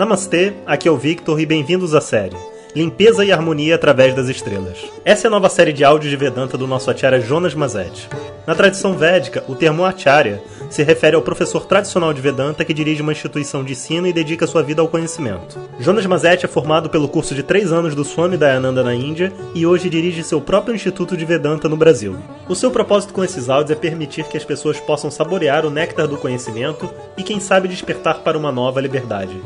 Namastê, 0.00 0.54
aqui 0.64 0.88
é 0.88 0.90
o 0.90 0.96
Victor 0.96 1.38
e 1.38 1.44
bem-vindos 1.44 1.94
à 1.94 2.00
série 2.00 2.34
Limpeza 2.74 3.22
e 3.22 3.30
Harmonia 3.30 3.74
através 3.74 4.14
das 4.14 4.30
Estrelas. 4.30 4.78
Essa 5.04 5.26
é 5.26 5.28
a 5.28 5.30
nova 5.30 5.50
série 5.50 5.74
de 5.74 5.84
áudios 5.84 6.10
de 6.10 6.16
Vedanta 6.16 6.56
do 6.56 6.66
nosso 6.66 6.90
acharya 6.90 7.20
Jonas 7.20 7.52
Mazet. 7.52 8.08
Na 8.46 8.54
tradição 8.54 8.94
védica, 8.94 9.44
o 9.46 9.54
termo 9.54 9.84
acharya 9.84 10.42
se 10.70 10.82
refere 10.82 11.16
ao 11.16 11.20
professor 11.20 11.66
tradicional 11.66 12.14
de 12.14 12.20
Vedanta 12.22 12.64
que 12.64 12.72
dirige 12.72 13.02
uma 13.02 13.12
instituição 13.12 13.62
de 13.62 13.72
ensino 13.72 14.06
e 14.06 14.12
dedica 14.12 14.46
sua 14.46 14.62
vida 14.62 14.80
ao 14.80 14.88
conhecimento. 14.88 15.58
Jonas 15.78 16.06
Mazet 16.06 16.46
é 16.46 16.48
formado 16.48 16.88
pelo 16.88 17.06
curso 17.06 17.34
de 17.34 17.42
três 17.42 17.70
anos 17.70 17.94
do 17.94 18.02
Swami 18.02 18.38
Dayananda 18.38 18.82
na 18.82 18.94
Índia 18.94 19.30
e 19.54 19.66
hoje 19.66 19.90
dirige 19.90 20.24
seu 20.24 20.40
próprio 20.40 20.74
Instituto 20.74 21.14
de 21.14 21.26
Vedanta 21.26 21.68
no 21.68 21.76
Brasil. 21.76 22.16
O 22.48 22.54
seu 22.54 22.70
propósito 22.70 23.12
com 23.12 23.22
esses 23.22 23.50
áudios 23.50 23.76
é 23.76 23.78
permitir 23.78 24.24
que 24.24 24.38
as 24.38 24.44
pessoas 24.46 24.80
possam 24.80 25.10
saborear 25.10 25.66
o 25.66 25.70
néctar 25.70 26.08
do 26.08 26.16
conhecimento 26.16 26.88
e, 27.18 27.22
quem 27.22 27.38
sabe, 27.38 27.68
despertar 27.68 28.20
para 28.20 28.38
uma 28.38 28.50
nova 28.50 28.80
liberdade. 28.80 29.38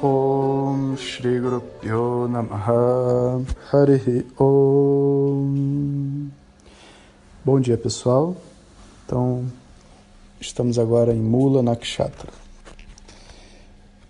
Om 0.00 0.96
Shri 0.96 1.40
Guru 1.40 1.60
Pyo 1.80 2.28
Namaha 2.28 3.42
Om 4.38 6.30
Bom 7.44 7.60
dia 7.60 7.76
pessoal, 7.76 8.36
então 9.04 9.44
estamos 10.40 10.78
agora 10.78 11.12
em 11.12 11.20
Mula 11.20 11.64
Nakshatra. 11.64 12.30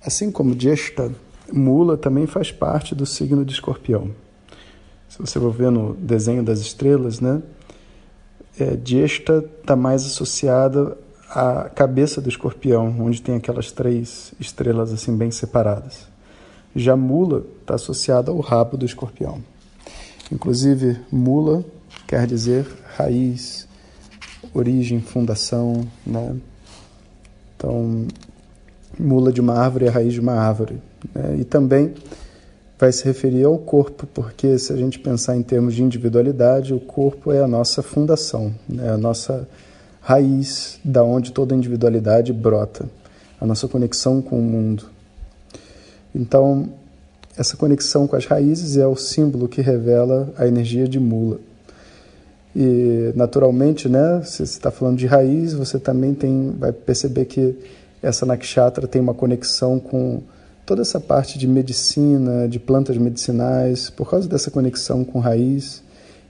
Assim 0.05 0.31
como 0.31 0.55
Jeshta, 0.61 1.11
Mula 1.51 1.97
também 1.97 2.27
faz 2.27 2.53
parte 2.53 2.95
do 2.95 3.07
signo 3.07 3.43
de 3.43 3.55
escorpião. 3.55 4.11
Se 5.09 5.19
você 5.19 5.41
for 5.41 5.53
ver 5.53 5.71
no 5.71 5.95
desenho 5.95 6.43
das 6.43 6.59
estrelas, 6.59 7.19
né? 7.19 7.43
É, 8.61 8.79
Jeshta 8.85 9.43
está 9.63 9.75
mais 9.75 10.05
associada 10.05 10.99
a 11.31 11.69
cabeça 11.69 12.21
do 12.21 12.29
escorpião, 12.29 12.95
onde 13.01 13.21
tem 13.21 13.37
aquelas 13.37 13.71
três 13.71 14.33
estrelas 14.41 14.93
assim 14.93 15.17
bem 15.17 15.31
separadas. 15.31 16.09
Já 16.75 16.97
mula 16.97 17.45
está 17.61 17.75
associada 17.75 18.31
ao 18.31 18.41
rabo 18.41 18.77
do 18.77 18.87
escorpião. 18.87 19.43
Inclusive, 20.33 20.99
mula 21.11 21.65
quer 22.07 22.27
dizer 22.27 22.67
raiz, 22.97 23.69
origem, 24.55 25.01
fundação, 25.01 25.87
né? 26.07 26.37
Então, 27.57 28.07
mula 28.99 29.33
de 29.33 29.41
uma 29.41 29.55
árvore 29.55 29.87
é 29.87 29.89
a 29.89 29.93
raiz 29.93 30.15
de 30.15 30.21
uma 30.21 30.35
árvore. 30.35 30.81
Né? 31.15 31.39
E 31.41 31.45
também 31.45 31.95
vai 32.79 32.93
se 32.93 33.05
referir 33.05 33.45
ao 33.45 33.59
corpo, 33.59 34.07
porque 34.07 34.59
se 34.59 34.73
a 34.73 34.77
gente 34.77 34.99
pensar 34.99 35.37
em 35.37 35.43
termos 35.43 35.75
de 35.75 35.83
individualidade, 35.83 36.73
o 36.73 36.79
corpo 36.79 37.33
é 37.33 37.43
a 37.43 37.49
nossa 37.49 37.83
fundação, 37.83 38.55
né? 38.69 38.91
a 38.91 38.97
nossa 38.97 39.49
raiz 40.09 40.81
da 40.83 41.05
onde 41.05 41.33
toda 41.33 41.55
individualidade 41.55 42.33
brota, 42.33 42.89
a 43.39 43.45
nossa 43.45 43.69
conexão 43.69 44.23
com 44.23 44.39
o 44.39 44.43
mundo. 44.43 44.85
Então, 46.15 46.71
essa 47.37 47.59
conexão 47.59 48.07
com 48.07 48.17
as 48.17 48.25
raízes 48.25 48.79
é 48.79 48.87
o 48.87 48.97
símbolo 48.97 49.47
que 49.47 49.61
revela 49.61 50.33
a 50.39 50.47
energia 50.47 50.89
de 50.89 50.99
mula. 50.99 51.39
E, 52.57 53.13
naturalmente, 53.15 53.87
né, 53.87 54.23
se 54.25 54.39
você 54.39 54.45
está 54.45 54.71
falando 54.71 54.97
de 54.97 55.07
raiz, 55.07 55.53
você 55.53 55.79
também 55.79 56.15
tem, 56.15 56.55
vai 56.59 56.73
perceber 56.73 57.27
que 57.27 57.55
essa 58.03 58.25
nakshatra 58.25 58.89
tem 58.89 59.03
uma 59.03 59.13
conexão 59.13 59.79
com 59.79 60.23
toda 60.65 60.81
essa 60.81 60.99
parte 60.99 61.39
de 61.39 61.47
medicina, 61.47 62.49
de 62.49 62.59
plantas 62.59 62.97
medicinais, 62.97 63.91
por 63.91 64.09
causa 64.09 64.27
dessa 64.27 64.51
conexão 64.51 65.05
com 65.05 65.19
raiz 65.19 65.83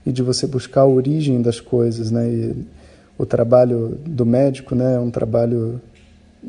e 0.05 0.11
de 0.11 0.21
você 0.21 0.45
buscar 0.45 0.81
a 0.81 0.85
origem 0.85 1.41
das 1.41 1.61
coisas, 1.61 2.11
né? 2.11 2.27
E, 2.29 2.78
o 3.19 3.25
trabalho 3.25 3.99
do 4.05 4.25
médico, 4.25 4.73
né, 4.73 4.95
é 4.95 4.99
um 4.99 5.11
trabalho 5.11 5.81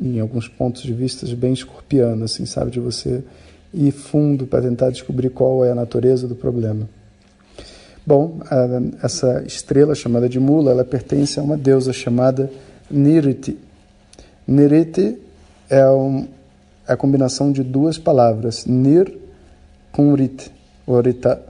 em 0.00 0.20
alguns 0.20 0.46
pontos 0.46 0.82
de 0.82 0.94
vista 0.94 1.26
bem 1.34 1.52
escorpiano, 1.52 2.24
assim, 2.24 2.46
sabe, 2.46 2.70
de 2.70 2.78
você 2.78 3.24
ir 3.74 3.90
fundo 3.90 4.46
para 4.46 4.62
tentar 4.62 4.90
descobrir 4.90 5.30
qual 5.30 5.64
é 5.64 5.72
a 5.72 5.74
natureza 5.74 6.28
do 6.28 6.36
problema. 6.36 6.88
Bom, 8.06 8.38
a, 8.48 9.04
essa 9.04 9.42
estrela 9.44 9.96
chamada 9.96 10.28
de 10.28 10.38
Mula, 10.38 10.70
ela 10.70 10.84
pertence 10.84 11.40
a 11.40 11.42
uma 11.42 11.56
deusa 11.56 11.92
chamada 11.92 12.48
Niriti. 12.88 13.58
Niriti 14.46 15.18
é, 15.68 15.84
um, 15.90 16.28
é 16.86 16.92
a 16.92 16.96
combinação 16.96 17.50
de 17.50 17.64
duas 17.64 17.98
palavras, 17.98 18.64
Nir 18.64 19.12
com 19.90 20.14
Rit, 20.14 20.52
ou 20.86 21.00
Rita. 21.00 21.42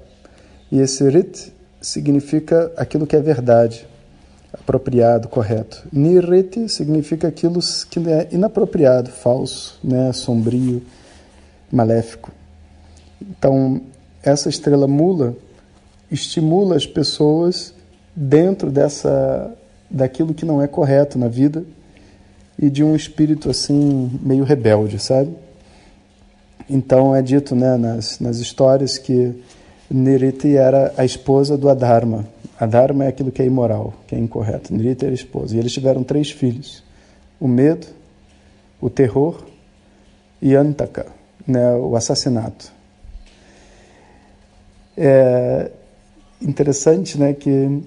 E 0.72 0.80
esse 0.80 1.06
Rit 1.10 1.52
significa 1.78 2.72
aquilo 2.74 3.06
que 3.06 3.16
é 3.16 3.20
verdade 3.20 3.89
apropriado, 4.70 5.28
correto. 5.28 5.82
Nirete 5.92 6.68
significa 6.68 7.26
aquilo 7.26 7.58
que 7.90 7.98
é 8.08 8.28
inapropriado, 8.30 9.10
falso, 9.10 9.78
né, 9.82 10.12
sombrio, 10.12 10.80
maléfico. 11.72 12.30
Então, 13.20 13.80
essa 14.22 14.48
estrela 14.48 14.86
mula 14.86 15.34
estimula 16.10 16.76
as 16.76 16.86
pessoas 16.86 17.74
dentro 18.14 18.70
dessa 18.70 19.52
daquilo 19.90 20.32
que 20.32 20.44
não 20.44 20.62
é 20.62 20.68
correto 20.68 21.18
na 21.18 21.26
vida 21.26 21.64
e 22.56 22.70
de 22.70 22.84
um 22.84 22.94
espírito 22.94 23.50
assim 23.50 24.20
meio 24.22 24.44
rebelde, 24.44 25.00
sabe? 25.00 25.34
Então 26.68 27.14
é 27.14 27.20
dito, 27.20 27.56
né, 27.56 27.76
nas, 27.76 28.20
nas 28.20 28.38
histórias 28.38 28.98
que 28.98 29.34
Niriti 29.90 30.56
era 30.56 30.94
a 30.96 31.04
esposa 31.04 31.58
do 31.58 31.68
Adharma, 31.68 32.24
a 32.60 32.66
Dharma 32.66 33.06
é 33.06 33.08
aquilo 33.08 33.32
que 33.32 33.40
é 33.40 33.46
imoral, 33.46 33.94
que 34.06 34.14
é 34.14 34.18
incorreto. 34.18 34.74
Nirita 34.74 35.06
era 35.06 35.14
esposa. 35.14 35.56
E 35.56 35.58
eles 35.58 35.72
tiveram 35.72 36.04
três 36.04 36.30
filhos: 36.30 36.84
o 37.40 37.48
medo, 37.48 37.86
o 38.78 38.90
terror 38.90 39.42
e 40.42 40.54
Antaka, 40.54 41.06
né, 41.46 41.74
o 41.76 41.96
assassinato. 41.96 42.70
É 44.94 45.70
interessante 46.42 47.18
né, 47.18 47.32
que 47.32 47.82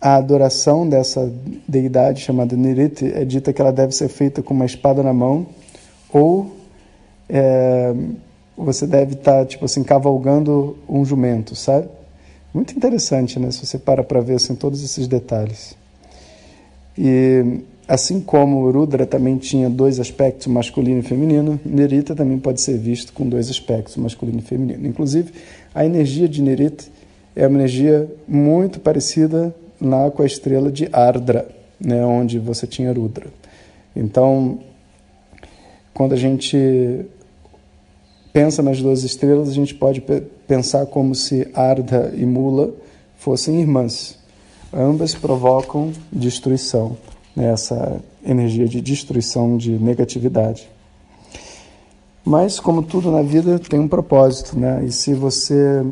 a 0.00 0.16
adoração 0.16 0.88
dessa 0.88 1.32
deidade 1.66 2.20
chamada 2.20 2.56
Niriti 2.56 3.06
é 3.06 3.24
dita 3.24 3.52
que 3.52 3.60
ela 3.60 3.72
deve 3.72 3.92
ser 3.92 4.08
feita 4.08 4.42
com 4.42 4.52
uma 4.52 4.66
espada 4.66 5.00
na 5.00 5.12
mão 5.12 5.46
ou 6.12 6.56
é, 7.28 7.94
você 8.56 8.84
deve 8.84 9.14
estar, 9.14 9.40
tá, 9.40 9.46
tipo 9.46 9.64
assim, 9.64 9.84
cavalgando 9.84 10.76
um 10.88 11.04
jumento, 11.04 11.54
sabe? 11.54 11.88
Muito 12.52 12.74
interessante, 12.74 13.38
né? 13.38 13.50
Se 13.50 13.64
você 13.64 13.78
para 13.78 14.02
para 14.02 14.20
ver 14.20 14.34
assim, 14.34 14.54
todos 14.54 14.82
esses 14.82 15.06
detalhes. 15.06 15.76
E 16.96 17.60
assim 17.86 18.20
como 18.20 18.70
Rudra 18.70 19.06
também 19.06 19.36
tinha 19.36 19.70
dois 19.70 20.00
aspectos, 20.00 20.46
masculino 20.46 21.00
e 21.00 21.02
feminino, 21.02 21.60
Nerita 21.64 22.14
também 22.14 22.38
pode 22.38 22.60
ser 22.60 22.76
visto 22.76 23.12
com 23.12 23.28
dois 23.28 23.48
aspectos, 23.48 23.96
masculino 23.96 24.38
e 24.38 24.42
feminino. 24.42 24.86
Inclusive, 24.86 25.32
a 25.74 25.84
energia 25.84 26.28
de 26.28 26.42
Nerita 26.42 26.84
é 27.36 27.46
uma 27.46 27.58
energia 27.58 28.10
muito 28.26 28.80
parecida 28.80 29.54
lá 29.80 30.10
com 30.10 30.22
a 30.22 30.26
estrela 30.26 30.72
de 30.72 30.88
Ardra, 30.92 31.48
né, 31.80 32.04
onde 32.04 32.38
você 32.38 32.66
tinha 32.66 32.92
Rudra. 32.92 33.26
Então, 33.94 34.58
quando 35.94 36.14
a 36.14 36.16
gente 36.16 37.06
pensa 38.32 38.62
nas 38.62 38.80
duas 38.80 39.02
estrelas, 39.04 39.48
a 39.48 39.52
gente 39.52 39.74
pode 39.74 40.02
pensar 40.46 40.86
como 40.86 41.14
se 41.14 41.48
Ardha 41.54 42.12
e 42.14 42.24
Mula 42.24 42.72
fossem 43.16 43.60
irmãs. 43.60 44.18
Ambas 44.72 45.14
provocam 45.14 45.92
destruição, 46.12 46.96
né? 47.34 47.52
essa 47.52 48.00
energia 48.24 48.68
de 48.68 48.80
destruição, 48.80 49.56
de 49.56 49.70
negatividade. 49.72 50.68
Mas, 52.24 52.60
como 52.60 52.82
tudo 52.82 53.10
na 53.10 53.22
vida, 53.22 53.58
tem 53.58 53.80
um 53.80 53.88
propósito, 53.88 54.58
né? 54.58 54.84
E 54.84 54.92
se 54.92 55.14
você 55.14 55.82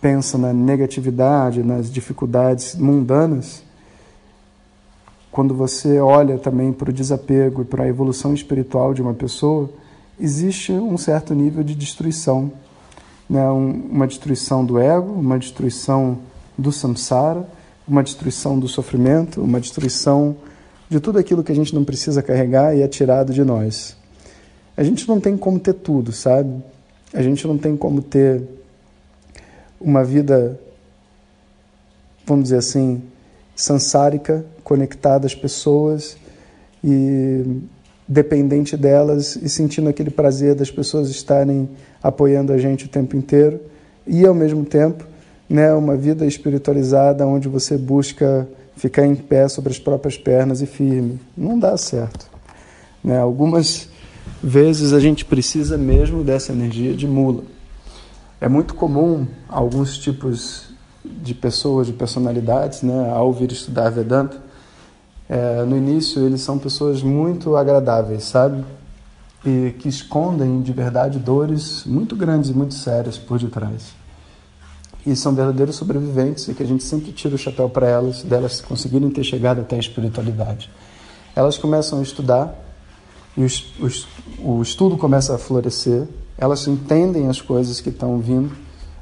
pensa 0.00 0.36
na 0.36 0.52
negatividade, 0.52 1.62
nas 1.62 1.90
dificuldades 1.90 2.74
mundanas, 2.74 3.62
quando 5.30 5.54
você 5.54 6.00
olha 6.00 6.36
também 6.36 6.72
para 6.72 6.90
o 6.90 6.92
desapego 6.92 7.62
e 7.62 7.64
para 7.64 7.84
a 7.84 7.88
evolução 7.88 8.34
espiritual 8.34 8.92
de 8.92 9.02
uma 9.02 9.14
pessoa, 9.14 9.70
existe 10.18 10.72
um 10.72 10.96
certo 10.96 11.34
nível 11.34 11.62
de 11.62 11.74
destruição. 11.74 12.52
Né? 13.28 13.48
Um, 13.50 13.88
uma 13.90 14.06
destruição 14.06 14.64
do 14.64 14.78
ego, 14.78 15.12
uma 15.12 15.38
destruição 15.38 16.18
do 16.56 16.70
samsara, 16.70 17.48
uma 17.86 18.02
destruição 18.02 18.58
do 18.58 18.68
sofrimento, 18.68 19.42
uma 19.42 19.60
destruição 19.60 20.36
de 20.88 21.00
tudo 21.00 21.18
aquilo 21.18 21.42
que 21.42 21.52
a 21.52 21.54
gente 21.54 21.74
não 21.74 21.84
precisa 21.84 22.22
carregar 22.22 22.76
e 22.76 22.82
é 22.82 22.88
tirado 22.88 23.32
de 23.32 23.42
nós. 23.44 23.96
A 24.76 24.82
gente 24.82 25.06
não 25.08 25.20
tem 25.20 25.36
como 25.36 25.58
ter 25.58 25.74
tudo, 25.74 26.12
sabe? 26.12 26.62
A 27.12 27.22
gente 27.22 27.46
não 27.46 27.56
tem 27.58 27.76
como 27.76 28.02
ter 28.02 28.42
uma 29.80 30.02
vida, 30.02 30.58
vamos 32.26 32.44
dizer 32.44 32.56
assim, 32.56 33.02
sansárica, 33.54 34.44
conectada 34.62 35.26
às 35.26 35.34
pessoas 35.34 36.16
e 36.82 37.60
dependente 38.06 38.76
delas 38.76 39.36
e 39.36 39.48
sentindo 39.48 39.88
aquele 39.88 40.10
prazer 40.10 40.54
das 40.54 40.70
pessoas 40.70 41.08
estarem 41.08 41.68
apoiando 42.02 42.52
a 42.52 42.58
gente 42.58 42.84
o 42.84 42.88
tempo 42.88 43.16
inteiro 43.16 43.60
e 44.06 44.26
ao 44.26 44.34
mesmo 44.34 44.64
tempo, 44.64 45.04
né, 45.48 45.72
uma 45.72 45.96
vida 45.96 46.26
espiritualizada 46.26 47.26
onde 47.26 47.48
você 47.48 47.78
busca 47.78 48.46
ficar 48.76 49.06
em 49.06 49.14
pé 49.14 49.48
sobre 49.48 49.72
as 49.72 49.78
próprias 49.78 50.18
pernas 50.18 50.60
e 50.60 50.66
firme. 50.66 51.18
Não 51.36 51.58
dá 51.58 51.76
certo. 51.76 52.28
Né? 53.02 53.18
Algumas 53.18 53.88
vezes 54.42 54.92
a 54.92 55.00
gente 55.00 55.24
precisa 55.24 55.78
mesmo 55.78 56.22
dessa 56.22 56.52
energia 56.52 56.94
de 56.94 57.06
mula. 57.06 57.44
É 58.40 58.48
muito 58.48 58.74
comum 58.74 59.26
alguns 59.48 59.96
tipos 59.96 60.74
de 61.04 61.34
pessoas, 61.34 61.86
de 61.86 61.92
personalidades, 61.92 62.82
né, 62.82 63.10
ao 63.10 63.32
vir 63.32 63.50
estudar 63.52 63.90
Vedanta, 63.90 64.42
é, 65.28 65.64
no 65.64 65.76
início 65.76 66.24
eles 66.24 66.42
são 66.42 66.58
pessoas 66.58 67.02
muito 67.02 67.56
agradáveis, 67.56 68.24
sabe? 68.24 68.64
E 69.44 69.74
que 69.78 69.88
escondem 69.88 70.60
de 70.62 70.72
verdade 70.72 71.18
dores 71.18 71.84
muito 71.84 72.14
grandes 72.14 72.50
e 72.50 72.54
muito 72.54 72.74
sérias 72.74 73.18
por 73.18 73.38
detrás. 73.38 73.94
E 75.06 75.14
são 75.14 75.34
verdadeiros 75.34 75.76
sobreviventes 75.76 76.48
e 76.48 76.54
que 76.54 76.62
a 76.62 76.66
gente 76.66 76.82
sempre 76.82 77.12
tira 77.12 77.34
o 77.34 77.38
chapéu 77.38 77.68
para 77.68 77.86
elas, 77.86 78.22
delas 78.22 78.60
conseguirem 78.60 79.10
ter 79.10 79.24
chegado 79.24 79.60
até 79.60 79.76
a 79.76 79.78
espiritualidade. 79.78 80.70
Elas 81.36 81.58
começam 81.58 81.98
a 81.98 82.02
estudar 82.02 82.54
e 83.36 83.44
o 84.38 84.62
estudo 84.62 84.96
começa 84.96 85.34
a 85.34 85.38
florescer, 85.38 86.06
elas 86.38 86.66
entendem 86.66 87.28
as 87.28 87.40
coisas 87.40 87.80
que 87.80 87.88
estão 87.88 88.18
vindo, 88.18 88.52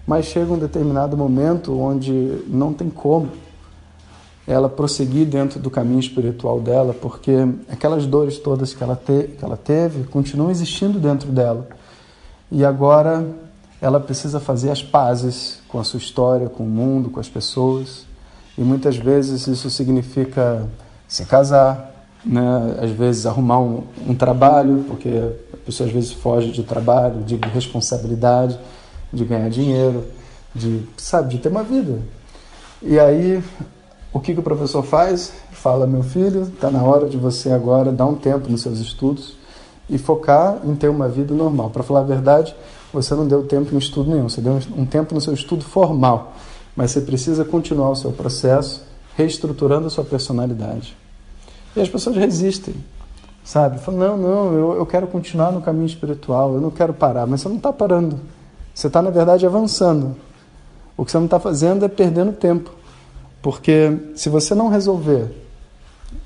mas 0.07 0.27
chega 0.27 0.53
um 0.53 0.59
determinado 0.59 1.17
momento 1.17 1.79
onde 1.79 2.43
não 2.49 2.73
tem 2.73 2.89
como 2.89 3.29
ela 4.47 4.69
prosseguir 4.69 5.27
dentro 5.27 5.61
do 5.61 5.71
caminho 5.71 6.01
espiritual 6.01 6.61
dela, 6.61 6.93
porque 6.93 7.33
aquelas 7.69 8.07
dores 8.07 8.39
todas 8.39 8.75
que 8.75 8.83
ela, 8.83 8.97
te, 8.97 9.29
que 9.39 9.45
ela 9.45 9.57
teve 9.57 10.05
continuam 10.05 10.51
existindo 10.51 10.99
dentro 10.99 11.31
dela. 11.31 11.69
E 12.51 12.65
agora 12.65 13.25
ela 13.81 14.01
precisa 14.01 14.41
fazer 14.41 14.71
as 14.71 14.83
pazes 14.83 15.61
com 15.69 15.79
a 15.79 15.85
sua 15.85 15.99
história, 15.99 16.49
com 16.49 16.65
o 16.65 16.69
mundo, 16.69 17.11
com 17.11 17.21
as 17.21 17.29
pessoas. 17.29 18.05
E 18.57 18.61
muitas 18.61 18.97
vezes 18.97 19.47
isso 19.47 19.71
significa 19.71 20.69
se 21.09 21.25
casar, 21.25 21.91
né? 22.25 22.77
às 22.81 22.91
vezes 22.91 23.27
arrumar 23.27 23.61
um, 23.61 23.85
um 24.07 24.15
trabalho, 24.15 24.85
porque 24.89 25.09
a 25.53 25.57
pessoa 25.59 25.89
às 25.89 25.93
vezes 25.93 26.13
foge 26.13 26.51
de 26.51 26.63
trabalho, 26.63 27.23
de 27.23 27.37
responsabilidade, 27.37 28.59
de 29.13 29.25
ganhar 29.25 29.49
dinheiro, 29.49 30.05
de, 30.55 30.83
sabe, 30.97 31.31
de 31.31 31.39
ter 31.39 31.49
uma 31.49 31.63
vida. 31.63 32.01
E 32.83 32.99
aí 32.99 33.43
o 34.13 34.21
que, 34.21 34.35
que 34.35 34.41
o 34.41 34.43
professor 34.43 34.83
faz? 34.83 35.33
Fala, 35.51 35.87
meu 35.87 36.03
filho, 36.03 36.43
está 36.43 36.71
na 36.71 36.83
hora 36.83 37.09
de 37.09 37.17
você 37.17 37.51
agora 37.51 37.91
dar 37.91 38.07
um 38.07 38.15
tempo 38.15 38.51
nos 38.51 38.61
seus 38.61 38.79
estudos 38.79 39.37
e 39.89 39.97
focar 39.97 40.59
em 40.65 40.75
ter 40.75 40.89
uma 40.89 41.09
vida 41.09 41.35
normal. 41.35 41.71
Para 41.71 41.83
falar 41.83 42.01
a 42.01 42.05
verdade, 42.05 42.55
você 42.93 43.15
não 43.15 43.27
deu 43.27 43.45
tempo 43.45 43.75
em 43.75 43.79
estudo 43.79 44.11
nenhum, 44.11 44.29
você 44.29 44.41
deu 44.41 44.59
um 44.77 44.85
tempo 44.85 45.15
no 45.15 45.21
seu 45.21 45.33
estudo 45.33 45.65
formal, 45.65 46.35
mas 46.77 46.91
você 46.91 47.01
precisa 47.01 47.45
continuar 47.45 47.91
o 47.91 47.97
seu 47.97 48.13
processo 48.13 48.83
reestruturando 49.17 49.87
a 49.87 49.91
sua 49.91 50.05
personalidade. 50.05 50.97
E 51.75 51.81
as 51.81 51.89
pessoas 51.89 52.17
resistem, 52.17 52.75
sabe? 53.43 53.79
Falam, 53.79 54.01
não, 54.01 54.17
não, 54.19 54.53
eu, 54.53 54.73
eu 54.75 54.87
quero 54.87 55.07
continuar 55.07 55.53
no 55.53 55.63
caminho 55.63 55.87
espiritual, 55.87 56.55
eu 56.55 56.61
não 56.61 56.71
quero 56.71 56.93
parar, 56.93 57.27
mas 57.27 57.41
você 57.41 57.49
não 57.49 57.57
está 57.57 57.73
parando. 57.73 58.21
Você 58.75 58.87
está, 58.87 59.01
na 59.01 59.11
verdade, 59.11 59.47
avançando. 59.47 60.17
O 60.97 61.05
que 61.05 61.11
você 61.11 61.19
não 61.19 61.25
está 61.25 61.41
fazendo 61.41 61.85
é 61.85 61.89
perdendo 61.89 62.33
tempo. 62.33 62.71
Porque 63.43 63.99
se 64.15 64.29
você 64.29 64.55
não 64.55 64.69
resolver 64.69 65.35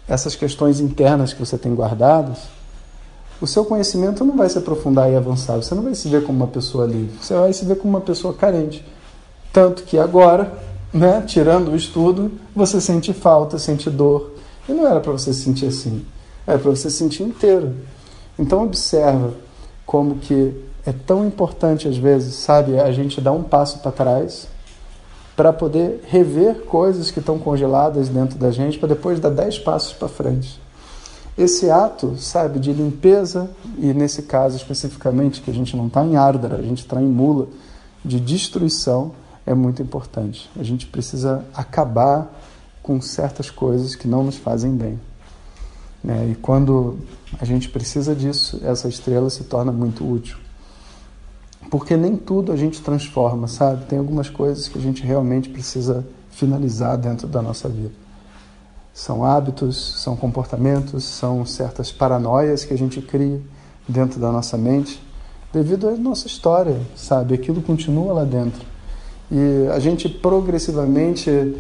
essas 0.07 0.37
questões 0.37 0.79
internas 0.79 1.33
que 1.33 1.41
você 1.41 1.57
tem 1.57 1.75
guardadas, 1.75 2.41
o 3.41 3.47
seu 3.47 3.65
conhecimento 3.65 4.25
não 4.25 4.37
vai 4.37 4.49
se 4.49 4.59
aprofundar 4.59 5.11
e 5.11 5.17
avançar. 5.17 5.57
Você 5.57 5.75
não 5.75 5.83
vai 5.83 5.95
se 5.95 6.09
ver 6.09 6.25
como 6.25 6.39
uma 6.39 6.47
pessoa 6.47 6.87
livre. 6.87 7.17
Você 7.21 7.35
vai 7.35 7.53
se 7.53 7.65
ver 7.65 7.77
como 7.77 7.95
uma 7.97 8.01
pessoa 8.01 8.35
carente. 8.35 8.85
Tanto 9.53 9.83
que 9.85 9.99
agora, 9.99 10.53
né, 10.93 11.23
tirando 11.27 11.73
o 11.73 11.77
estudo, 11.77 12.33
você 12.55 12.81
sente 12.81 13.13
falta, 13.13 13.59
sente 13.59 13.89
dor. 13.89 14.35
E 14.69 14.73
não 14.73 14.87
era 14.87 15.01
para 15.01 15.13
você 15.13 15.33
se 15.33 15.43
sentir 15.43 15.67
assim. 15.67 16.05
Era 16.47 16.59
para 16.59 16.71
você 16.71 16.91
se 16.91 16.99
sentir 16.99 17.23
inteiro. 17.23 17.75
Então 18.39 18.65
observa 18.65 19.33
como 19.85 20.17
que 20.17 20.55
é 20.85 20.93
tão 20.93 21.27
importante 21.27 21.89
às 21.89 21.97
vezes, 21.97 22.35
sabe, 22.35 22.79
a 22.79 22.93
gente 22.93 23.21
dar 23.21 23.33
um 23.33 23.43
passo 23.43 23.79
para 23.79 23.91
trás 23.91 24.47
para 25.37 25.53
poder 25.53 26.03
rever 26.09 26.62
coisas 26.62 27.11
que 27.11 27.21
estão 27.21 27.38
congeladas 27.38 28.09
dentro 28.09 28.38
da 28.38 28.50
gente, 28.50 28.79
para 28.79 28.88
depois 28.88 29.21
dar 29.21 29.29
dez 29.29 29.59
passos 29.59 29.93
para 29.93 30.09
frente. 30.09 30.59
Esse 31.37 31.71
ato, 31.71 32.17
sabe, 32.17 32.59
de 32.59 32.73
limpeza, 32.73 33.50
e 33.77 33.93
nesse 33.93 34.23
caso 34.23 34.56
especificamente, 34.56 35.43
que 35.43 35.50
a 35.50 35.55
gente 35.55 35.77
não 35.77 35.88
está 35.88 36.03
em 36.03 36.17
Ardara, 36.17 36.56
a 36.56 36.62
gente 36.62 36.79
está 36.79 37.00
em 37.00 37.06
Mula, 37.06 37.49
de 38.03 38.19
destruição, 38.19 39.12
é 39.44 39.53
muito 39.53 39.83
importante. 39.83 40.49
A 40.59 40.62
gente 40.62 40.87
precisa 40.87 41.44
acabar 41.55 42.32
com 42.82 42.99
certas 43.03 43.50
coisas 43.50 43.94
que 43.94 44.09
não 44.09 44.25
nos 44.25 44.37
fazem 44.37 44.75
bem. 44.75 44.99
Né? 46.03 46.31
E 46.31 46.35
quando 46.37 46.99
a 47.39 47.44
gente 47.44 47.69
precisa 47.69 48.15
disso, 48.15 48.61
essa 48.62 48.89
estrela 48.89 49.29
se 49.29 49.44
torna 49.44 49.71
muito 49.71 50.11
útil. 50.11 50.39
Porque 51.71 51.97
nem 51.97 52.17
tudo 52.17 52.53
a 52.53 52.57
gente 52.57 52.81
transforma, 52.81 53.49
sabe? 53.49 53.87
Tem 53.87 53.99
algumas 53.99 54.29
coisas 54.29 54.69
que 54.69 54.79
a 54.79 54.81
gente 54.81 55.03
realmente 55.03 55.49
precisa 55.49 56.07
finalizar 56.31 56.97
dentro 56.97 57.27
da 57.27 57.43
nossa 57.43 57.69
vida. 57.69 57.93
São 58.95 59.25
hábitos, 59.25 60.01
são 60.03 60.17
comportamentos, 60.17 61.05
são 61.05 61.45
certas 61.45 61.91
paranoias 61.93 62.65
que 62.65 62.73
a 62.73 62.79
gente 62.79 63.01
cria 63.03 63.41
dentro 63.89 64.21
da 64.21 64.33
nossa 64.33 64.57
mente 64.57 65.03
devido 65.53 65.89
à 65.89 65.93
nossa 65.93 66.27
história, 66.27 66.79
sabe? 66.95 67.35
Aquilo 67.35 67.63
continua 67.63 68.13
lá 68.13 68.25
dentro. 68.25 68.65
E 69.31 69.67
a 69.73 69.79
gente 69.79 70.09
progressivamente, 70.09 71.57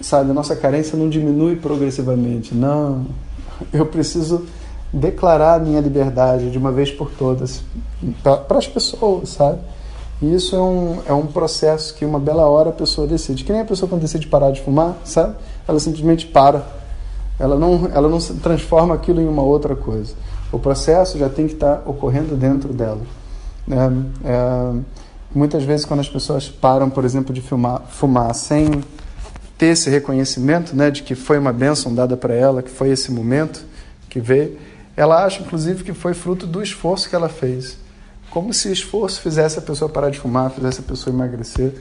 sabe, 0.00 0.30
a 0.30 0.34
nossa 0.34 0.54
carência 0.54 0.96
não 0.96 1.08
diminui 1.08 1.56
progressivamente. 1.56 2.54
Não, 2.54 3.06
eu 3.72 3.86
preciso 3.86 4.46
declarar 4.92 5.54
a 5.54 5.58
minha 5.58 5.80
liberdade 5.80 6.50
de 6.50 6.58
uma 6.58 6.70
vez 6.70 6.90
por 6.90 7.10
todas 7.10 7.62
para 8.22 8.58
as 8.58 8.66
pessoas, 8.66 9.30
sabe? 9.30 9.58
E 10.20 10.34
isso 10.34 10.54
é 10.54 10.60
um, 10.60 10.98
é 11.06 11.12
um 11.12 11.26
processo 11.26 11.94
que 11.94 12.04
uma 12.04 12.18
bela 12.18 12.46
hora 12.46 12.70
a 12.70 12.72
pessoa 12.72 13.06
decide. 13.06 13.42
Que 13.42 13.52
nem 13.52 13.62
a 13.62 13.64
pessoa 13.64 13.88
quando 13.88 14.02
decide 14.02 14.28
parar 14.28 14.52
de 14.52 14.60
fumar, 14.60 14.96
sabe? 15.04 15.34
Ela 15.66 15.80
simplesmente 15.80 16.26
para. 16.26 16.64
Ela 17.40 17.58
não, 17.58 17.90
ela 17.92 18.08
não 18.08 18.20
transforma 18.20 18.94
aquilo 18.94 19.20
em 19.20 19.26
uma 19.26 19.42
outra 19.42 19.74
coisa. 19.74 20.14
O 20.52 20.58
processo 20.58 21.18
já 21.18 21.28
tem 21.28 21.48
que 21.48 21.54
estar 21.54 21.82
ocorrendo 21.86 22.36
dentro 22.36 22.72
dela. 22.72 23.00
É, 23.68 24.28
é, 24.28 24.80
muitas 25.34 25.64
vezes 25.64 25.84
quando 25.86 26.00
as 26.00 26.08
pessoas 26.08 26.48
param, 26.48 26.88
por 26.88 27.04
exemplo, 27.04 27.34
de 27.34 27.40
fumar, 27.40 27.82
fumar 27.88 28.32
sem 28.34 28.82
ter 29.58 29.66
esse 29.66 29.90
reconhecimento 29.90 30.76
né, 30.76 30.90
de 30.90 31.02
que 31.02 31.14
foi 31.14 31.38
uma 31.38 31.52
bênção 31.52 31.94
dada 31.94 32.16
para 32.16 32.34
ela, 32.34 32.62
que 32.62 32.70
foi 32.70 32.90
esse 32.90 33.10
momento 33.10 33.64
que 34.08 34.20
veio, 34.20 34.58
ela 34.96 35.24
acha, 35.24 35.42
inclusive, 35.42 35.84
que 35.84 35.92
foi 35.92 36.14
fruto 36.14 36.46
do 36.46 36.62
esforço 36.62 37.08
que 37.08 37.14
ela 37.14 37.28
fez. 37.28 37.78
Como 38.30 38.52
se 38.52 38.70
esforço 38.70 39.20
fizesse 39.20 39.58
a 39.58 39.62
pessoa 39.62 39.88
parar 39.88 40.10
de 40.10 40.18
fumar, 40.18 40.50
fizesse 40.50 40.80
a 40.80 40.82
pessoa 40.82 41.14
emagrecer. 41.14 41.74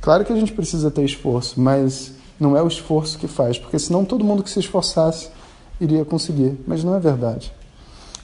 Claro 0.00 0.24
que 0.24 0.32
a 0.32 0.36
gente 0.36 0.52
precisa 0.52 0.90
ter 0.90 1.04
esforço, 1.04 1.60
mas 1.60 2.12
não 2.38 2.56
é 2.56 2.62
o 2.62 2.68
esforço 2.68 3.18
que 3.18 3.28
faz, 3.28 3.58
porque 3.58 3.78
senão 3.78 4.04
todo 4.04 4.24
mundo 4.24 4.42
que 4.42 4.50
se 4.50 4.58
esforçasse 4.58 5.28
iria 5.80 6.04
conseguir. 6.04 6.58
Mas 6.66 6.82
não 6.82 6.94
é 6.94 7.00
verdade. 7.00 7.52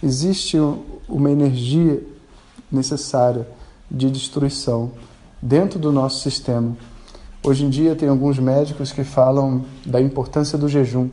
Existe 0.02 0.56
uma 1.08 1.30
energia 1.30 2.02
necessária 2.70 3.46
de 3.90 4.10
destruição 4.10 4.92
dentro 5.40 5.78
do 5.78 5.90
nosso 5.90 6.20
sistema. 6.20 6.76
Hoje 7.42 7.64
em 7.64 7.70
dia 7.70 7.94
tem 7.94 8.08
alguns 8.08 8.38
médicos 8.38 8.92
que 8.92 9.04
falam 9.04 9.64
da 9.86 10.00
importância 10.00 10.58
do 10.58 10.68
jejum, 10.68 11.08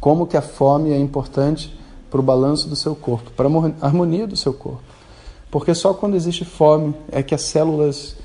como 0.00 0.26
que 0.26 0.36
a 0.36 0.42
fome 0.42 0.92
é 0.92 0.98
importante 0.98 1.76
para 2.10 2.20
o 2.20 2.22
balanço 2.22 2.68
do 2.68 2.76
seu 2.76 2.94
corpo, 2.94 3.30
para 3.32 3.48
a 3.48 3.86
harmonia 3.86 4.26
do 4.26 4.36
seu 4.36 4.52
corpo. 4.52 4.82
Porque 5.50 5.74
só 5.74 5.94
quando 5.94 6.14
existe 6.14 6.44
fome 6.44 6.94
é 7.10 7.22
que 7.22 7.34
as 7.34 7.42
células, 7.42 8.16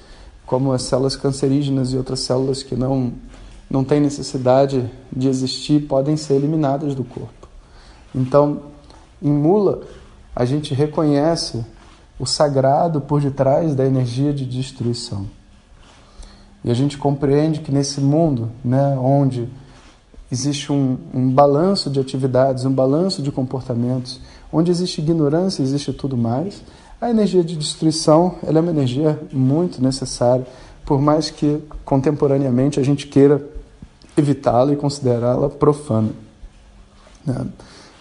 como 0.45 0.73
as 0.73 0.83
células 0.83 1.15
cancerígenas 1.15 1.93
e 1.93 1.97
outras 1.97 2.21
células 2.21 2.63
que 2.63 2.75
não, 2.75 3.13
não 3.69 3.83
têm 3.83 3.99
necessidade 3.99 4.89
de 5.11 5.27
existir, 5.27 5.87
podem 5.87 6.17
ser 6.17 6.35
eliminadas 6.35 6.93
do 6.93 7.03
corpo. 7.03 7.47
Então, 8.13 8.63
em 9.21 9.31
Mula, 9.31 9.81
a 10.35 10.45
gente 10.45 10.73
reconhece 10.73 11.63
o 12.19 12.25
sagrado 12.25 13.01
por 13.01 13.21
detrás 13.21 13.73
da 13.75 13.85
energia 13.85 14.33
de 14.33 14.45
destruição. 14.45 15.27
E 16.63 16.69
a 16.69 16.73
gente 16.73 16.97
compreende 16.97 17.61
que 17.61 17.71
nesse 17.71 17.99
mundo, 17.99 18.51
né, 18.63 18.95
onde 18.97 19.49
existe 20.31 20.71
um, 20.71 20.97
um 21.13 21.29
balanço 21.29 21.89
de 21.89 21.99
atividades, 21.99 22.63
um 22.63 22.71
balanço 22.71 23.21
de 23.21 23.31
comportamentos, 23.31 24.19
onde 24.51 24.71
existe 24.71 25.01
ignorância, 25.01 25.61
existe 25.61 25.91
tudo 25.91 26.15
mais. 26.15 26.61
A 26.99 27.09
energia 27.09 27.43
de 27.43 27.55
destruição 27.55 28.35
ela 28.43 28.59
é 28.59 28.61
uma 28.61 28.71
energia 28.71 29.19
muito 29.33 29.81
necessária, 29.81 30.45
por 30.85 31.01
mais 31.01 31.29
que 31.29 31.61
contemporaneamente 31.83 32.79
a 32.79 32.83
gente 32.83 33.07
queira 33.07 33.45
evitá-la 34.15 34.73
e 34.73 34.75
considerá-la 34.75 35.49
profana. 35.49 36.11
Né? 37.25 37.47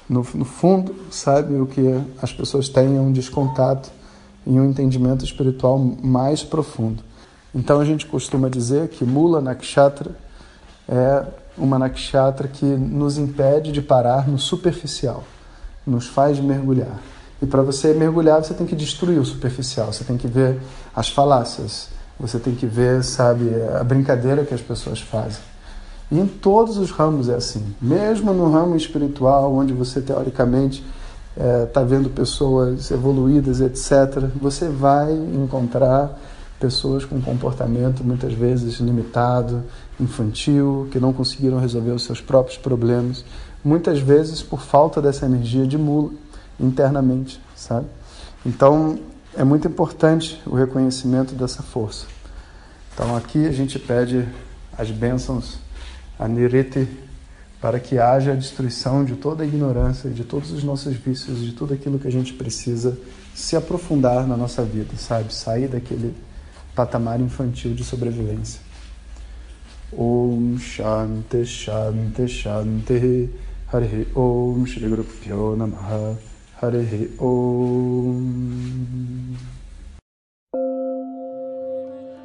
No, 0.09 0.27
no, 0.35 0.45
fundo, 0.45 0.95
sabe 1.11 1.55
o 1.55 1.67
que 1.67 1.81
as 2.21 2.33
pessoas 2.33 2.69
têm 2.69 2.97
é 2.97 3.01
um 3.01 3.13
descontato 3.13 3.91
em 4.47 4.59
um 4.59 4.69
entendimento 4.69 5.25
espiritual 5.25 5.79
mais 5.79 6.43
profundo. 6.43 7.03
Então 7.55 7.81
a 7.81 7.85
gente 7.85 8.07
costuma 8.07 8.49
dizer 8.49 8.89
que 8.89 9.05
Mula 9.05 9.41
Nakshatra 9.41 10.11
é 10.89 11.25
uma 11.61 11.79
nakshatra 11.79 12.49
que 12.49 12.65
nos 12.65 13.19
impede 13.19 13.71
de 13.71 13.83
parar 13.83 14.27
no 14.27 14.39
superficial, 14.39 15.25
nos 15.87 16.07
faz 16.07 16.41
mergulhar. 16.41 16.99
E 17.43 17.47
para 17.47 17.63
você 17.63 17.95
mergulhar, 17.95 18.43
você 18.43 18.53
tem 18.53 18.67
que 18.67 18.77
destruir 18.77 19.19
o 19.19 19.25
superficial, 19.25 19.93
você 19.93 20.05
tem 20.05 20.17
que 20.17 20.27
ver 20.27 20.61
as 20.95 21.09
falácias, 21.09 21.89
você 22.19 22.39
tem 22.39 22.55
que 22.55 22.67
ver, 22.67 23.03
sabe, 23.03 23.51
a 23.79 23.83
brincadeira 23.83 24.45
que 24.45 24.53
as 24.53 24.61
pessoas 24.61 25.01
fazem. 25.01 25.41
E 26.11 26.19
em 26.19 26.27
todos 26.27 26.77
os 26.77 26.91
ramos 26.91 27.29
é 27.29 27.35
assim. 27.35 27.75
Mesmo 27.81 28.33
no 28.35 28.51
ramo 28.51 28.77
espiritual, 28.77 29.55
onde 29.55 29.73
você 29.73 30.01
teoricamente 30.01 30.85
está 31.37 31.45
é, 31.45 31.67
tá 31.67 31.83
vendo 31.83 32.11
pessoas 32.11 32.91
evoluídas, 32.91 33.61
etc., 33.61 34.29
você 34.41 34.69
vai 34.69 35.13
encontrar 35.13 36.19
pessoas 36.59 37.07
com 37.07 37.21
comportamento 37.23 38.05
muitas 38.05 38.35
vezes 38.35 38.81
limitado, 38.81 39.63
infantil, 40.01 40.89
que 40.91 40.99
não 40.99 41.13
conseguiram 41.13 41.59
resolver 41.59 41.91
os 41.91 42.05
seus 42.05 42.21
próprios 42.21 42.59
problemas, 42.59 43.25
muitas 43.65 44.01
vezes 44.01 44.43
por 44.43 44.63
falta 44.63 45.01
dessa 45.01 45.27
energia 45.27 45.67
de 45.67 45.77
mula 45.77 46.11
internamente, 46.59 47.41
sabe? 47.55 47.87
Então, 48.45 48.99
é 49.37 49.45
muito 49.45 49.69
importante 49.69 50.41
o 50.47 50.55
reconhecimento 50.55 51.35
dessa 51.35 51.63
força. 51.63 52.07
Então, 52.95 53.17
aqui 53.17 53.47
a 53.47 53.53
gente 53.53 53.79
pede 53.79 54.27
as 54.77 54.91
bênçãos 54.91 55.59
a 56.19 56.27
Niriti 56.27 56.89
para 57.61 57.79
que 57.79 57.99
haja 57.99 58.33
a 58.33 58.35
destruição 58.35 59.05
de 59.05 59.17
toda 59.17 59.43
a 59.43 59.47
ignorância, 59.47 60.09
de 60.09 60.25
todos 60.25 60.51
os 60.51 60.65
nossos 60.65 60.95
vícios, 60.95 61.39
de 61.41 61.53
tudo 61.53 61.75
aquilo 61.75 61.99
que 61.99 62.09
a 62.09 62.13
gente 62.13 62.33
precisa 62.33 62.99
se 63.35 63.55
aprofundar 63.55 64.27
na 64.27 64.37
nossa 64.37 64.63
vida, 64.63 64.97
sabe? 64.97 65.33
Sair 65.35 65.69
daquele 65.69 66.15
patamar 66.75 67.21
infantil 67.21 67.75
de 67.75 67.85
sobrevivência. 67.85 68.70
Om 69.93 70.59
Shanti 70.59 71.45
Shanti 71.45 72.29
Shanti 72.29 73.31
Hare 73.73 74.07
Om 74.15 74.67
Shri 74.67 74.89
Guru 74.89 75.05
Pyo 75.05 75.57
Namaha 75.57 76.17
Hare 76.61 77.11
Om 77.19 78.51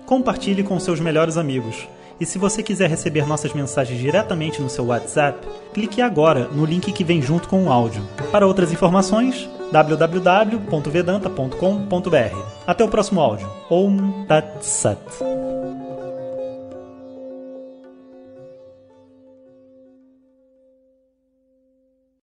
Compartilhe 0.06 0.64
com 0.64 0.80
seus 0.80 1.00
melhores 1.00 1.38
amigos. 1.38 1.88
E 2.20 2.26
se 2.26 2.38
você 2.38 2.62
quiser 2.64 2.90
receber 2.90 3.28
nossas 3.28 3.54
mensagens 3.54 4.00
diretamente 4.00 4.62
no 4.62 4.70
seu 4.70 4.86
WhatsApp, 4.86 5.46
clique 5.74 6.02
agora 6.02 6.48
no 6.48 6.64
link 6.64 6.94
que 6.94 7.04
vem 7.04 7.22
junto 7.22 7.50
com 7.50 7.66
o 7.66 7.72
áudio. 7.72 8.02
Para 8.32 8.48
outras 8.48 8.72
informações, 8.72 9.50
www.vedanta.com.br. 9.72 12.38
Até 12.66 12.84
o 12.84 12.88
próximo 12.88 13.20
áudio. 13.20 13.48
Om 13.70 14.26
Tat 14.28 14.62
Sat. 14.62 15.35